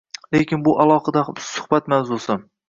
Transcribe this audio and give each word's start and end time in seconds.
Lekin 0.35 0.63
bu 0.67 0.73
alohida 0.85 1.23
suhbat 1.51 1.93
mavzusi. 1.95 2.41